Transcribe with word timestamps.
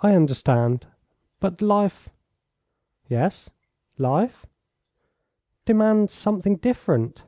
"I 0.00 0.14
understand; 0.14 0.86
but 1.40 1.60
life" 1.60 2.08
"Yes 3.08 3.50
life?" 3.98 4.46
"Demands 5.64 6.12
something 6.12 6.54
different." 6.54 7.24